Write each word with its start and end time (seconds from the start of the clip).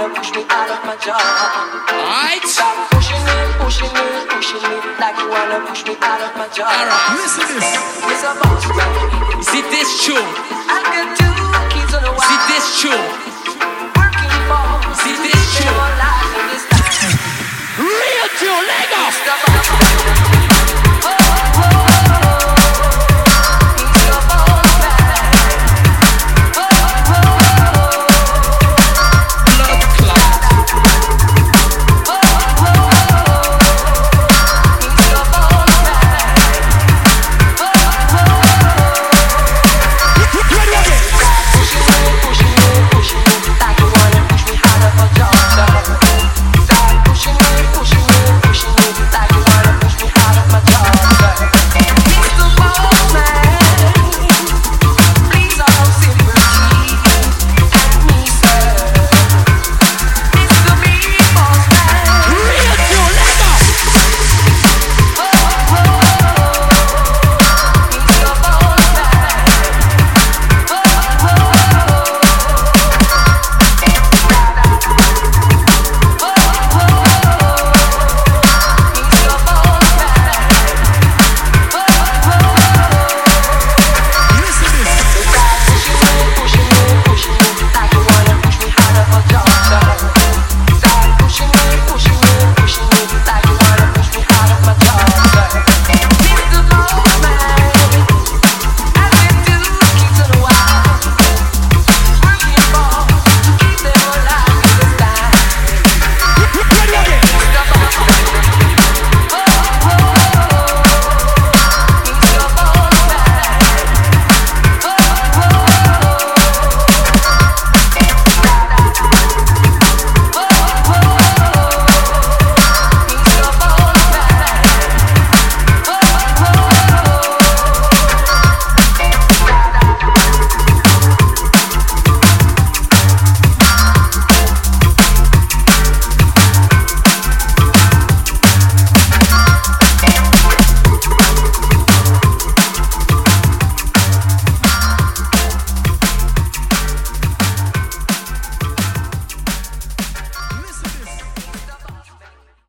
gonna 0.00 0.14
push 0.14 0.32
me 0.32 0.44
out 0.48 0.70
of 0.70 0.80
my 0.86 0.96
job. 0.96 1.20
Alright. 1.20 2.42
Stop 2.44 2.90
pushing 2.90 3.20
me, 3.20 3.36
pushing 3.60 3.92
me, 3.92 4.06
pushing 4.32 4.62
me 4.64 4.76
like 4.96 5.16
you 5.20 5.28
wanna 5.28 5.60
push 5.68 5.84
me 5.84 5.96
out 6.00 6.20
of 6.24 6.32
my 6.36 6.48
job. 6.48 6.72
Alright, 6.72 7.20
listen 7.20 7.60
this. 7.60 7.76
It's 8.08 8.24
a 8.24 8.32
boss, 8.40 8.64
right? 8.64 9.44
See 9.44 9.62
this 9.68 10.04
tune. 10.04 10.16
I 10.16 10.80
can 10.88 11.06
do 11.20 11.28
kids 11.68 11.92
on 11.92 12.02
the 12.02 12.12
wild. 12.16 12.24
See 12.24 12.40
this 12.48 12.80
tune. 12.80 13.29